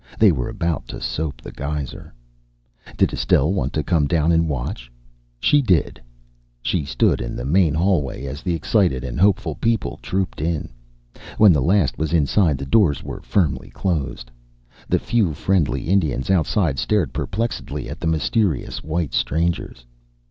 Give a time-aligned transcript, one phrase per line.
[0.17, 2.11] They were about to soap the geyser.
[2.97, 4.91] Did Estelle want to come down and watch?
[5.39, 6.01] She did!
[6.63, 10.69] She stood in the main hallway as the excited and hopeful people trooped in.
[11.37, 14.31] When the last was inside the doors were firmly closed.
[14.89, 19.85] The few friendly Indians outside stared perplexedly at the mysterious white strangers.